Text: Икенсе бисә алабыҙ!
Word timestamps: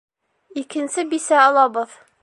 Икенсе 0.61 1.05
бисә 1.13 1.45
алабыҙ! 1.51 1.99